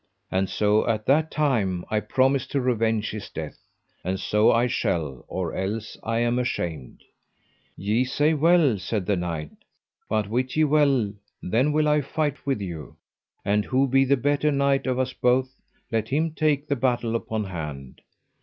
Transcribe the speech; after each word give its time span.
And 0.31 0.49
so 0.49 0.87
at 0.87 1.05
that 1.05 1.29
time 1.29 1.85
I 1.91 1.99
promised 1.99 2.49
to 2.53 2.59
revenge 2.59 3.11
his 3.11 3.29
death, 3.29 3.59
and 4.03 4.19
so 4.19 4.51
I 4.51 4.65
shall 4.65 5.25
or 5.27 5.53
else 5.53 5.95
I 6.01 6.17
am 6.21 6.39
ashamed. 6.39 7.03
Ye 7.77 8.03
say 8.05 8.33
well, 8.33 8.79
said 8.79 9.05
the 9.05 9.15
knight, 9.15 9.51
but 10.09 10.27
wit 10.27 10.55
ye 10.55 10.63
well 10.63 11.13
then 11.43 11.71
will 11.71 11.87
I 11.87 12.01
fight 12.01 12.47
with 12.47 12.61
you, 12.61 12.97
and 13.45 13.63
who 13.63 13.87
be 13.87 14.03
the 14.03 14.17
better 14.17 14.51
knight 14.51 14.87
of 14.87 14.97
us 14.97 15.13
both, 15.13 15.53
let 15.91 16.09
him 16.09 16.31
take 16.33 16.67
the 16.67 16.75
battle 16.75 17.15
upon 17.15 17.43
hand. 17.43 18.01